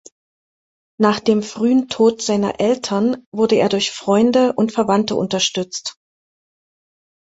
[0.99, 5.99] Nach dem frühen Tod seiner Eltern wurde er durch Freunde und Verwandte unterstützt.